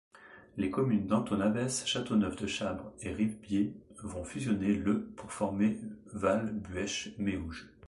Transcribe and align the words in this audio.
Les 0.57 0.71
communes 0.71 1.05
d'Antonaves, 1.05 1.85
Châteauneuf-de-Chabre 1.85 2.91
et 3.01 3.11
Ribiers 3.13 3.75
vont 4.01 4.23
fusionner 4.23 4.73
le 4.73 5.05
pour 5.15 5.31
former 5.31 5.79
Val-Buëch-Méouge. 6.11 7.67